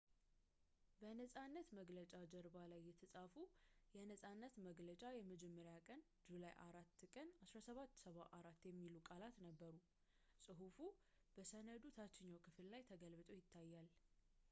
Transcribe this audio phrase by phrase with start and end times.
[1.01, 3.51] በነጻነት መግለጫ ጀርባ ላይ የተፃፉት
[3.97, 9.77] የነፃነት መግለጫ የመጀመሪያ ቀን ጁላይ 4 ቀን 1776 የሚሉ ቃላት ነበሩ
[10.47, 10.79] ጽሑፉ
[11.37, 13.87] በሰነዱ ታችኛው ክፍል ላይ ተገልብጦ ይታያል